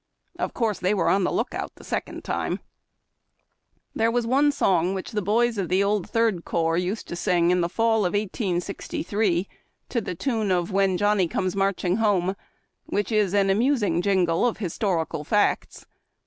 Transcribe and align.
Of 0.39 0.55
course 0.55 0.79
they 0.79 0.95
were 0.95 1.09
on 1.09 1.25
the 1.25 1.31
lookout 1.31 1.73
a 1.77 1.83
second 1.83 2.23
time. 2.23 2.53
LIFE 2.53 2.57
IN 2.59 3.99
TENTS. 3.99 3.99
71 3.99 3.99
There 3.99 4.11
was 4.11 4.25
o]ie 4.45 4.51
song 4.51 4.93
which 4.95 5.11
the 5.11 5.21
boys 5.21 5.59
of 5.59 5.69
the 5.69 5.83
old 5.83 6.09
Third 6.09 6.43
Corps 6.43 6.75
used 6.79 7.07
to 7.09 7.15
sing 7.15 7.51
in 7.51 7.61
the 7.61 7.69
fall 7.69 7.97
of 7.97 8.13
1863, 8.13 9.47
to 9.89 10.01
the 10.01 10.15
tune 10.15 10.49
of'' 10.51 10.71
When 10.71 10.97
Johnny 10.97 11.27
comes 11.27 11.55
marching 11.55 11.97
home," 11.97 12.35
which 12.87 13.11
is 13.11 13.35
an 13.35 13.51
amusing 13.51 14.01
jingle 14.01 14.43
of 14.47 14.57
historical 14.57 15.23
facts. 15.23 15.85